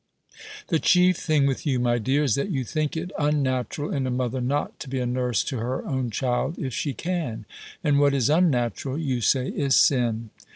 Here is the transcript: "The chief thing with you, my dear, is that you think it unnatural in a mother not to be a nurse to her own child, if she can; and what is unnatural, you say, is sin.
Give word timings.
"The 0.69 0.79
chief 0.79 1.15
thing 1.17 1.45
with 1.45 1.63
you, 1.67 1.77
my 1.79 1.99
dear, 1.99 2.23
is 2.23 2.33
that 2.33 2.49
you 2.49 2.63
think 2.63 2.97
it 2.97 3.11
unnatural 3.19 3.93
in 3.93 4.07
a 4.07 4.09
mother 4.09 4.41
not 4.41 4.79
to 4.79 4.89
be 4.89 4.97
a 4.99 5.05
nurse 5.05 5.43
to 5.43 5.57
her 5.57 5.85
own 5.85 6.09
child, 6.09 6.57
if 6.57 6.73
she 6.73 6.95
can; 6.95 7.45
and 7.83 7.99
what 7.99 8.15
is 8.15 8.27
unnatural, 8.27 8.97
you 8.97 9.21
say, 9.21 9.49
is 9.49 9.75
sin. 9.75 10.31